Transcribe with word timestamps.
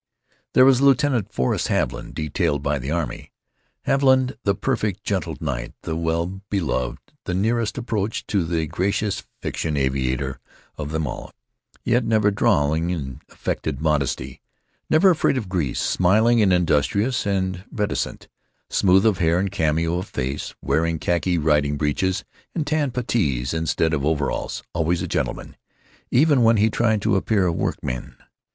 There 0.55 0.65
was 0.65 0.81
Lieutenant 0.81 1.31
Forrest 1.31 1.67
Haviland, 1.67 2.15
detailed 2.15 2.63
by 2.63 2.79
the 2.79 2.89
army—Haviland 2.89 4.35
the 4.43 4.55
perfect 4.55 5.03
gentle 5.03 5.37
knight, 5.39 5.75
the 5.83 5.95
well 5.95 6.41
beloved, 6.49 6.97
the 7.25 7.35
nearest 7.35 7.77
approach 7.77 8.25
to 8.25 8.43
the 8.43 8.65
gracious 8.65 9.21
fiction 9.43 9.77
aviator 9.77 10.39
of 10.75 10.89
them 10.91 11.05
all, 11.05 11.31
yet 11.83 12.03
never 12.03 12.31
drawling 12.31 12.89
in 12.89 13.21
affected 13.29 13.79
modesty, 13.79 14.41
never 14.89 15.11
afraid 15.11 15.37
of 15.37 15.47
grease; 15.47 15.79
smiling 15.79 16.41
and 16.41 16.51
industrious 16.51 17.27
and 17.27 17.63
reticent; 17.71 18.27
smooth 18.71 19.05
of 19.05 19.19
hair 19.19 19.37
and 19.37 19.51
cameo 19.51 19.99
of 19.99 20.07
face; 20.07 20.55
wearing 20.63 20.97
khaki 20.97 21.37
riding 21.37 21.77
breeches 21.77 22.25
and 22.55 22.65
tan 22.65 22.89
puttees 22.89 23.53
instead 23.53 23.93
of 23.93 24.03
overalls; 24.03 24.63
always 24.73 25.03
a 25.03 25.07
gentleman, 25.07 25.55
even 26.09 26.41
when 26.41 26.57
he 26.57 26.71
tried 26.71 27.03
to 27.03 27.15
appear 27.15 27.45
a 27.45 27.51
workman. 27.53 28.15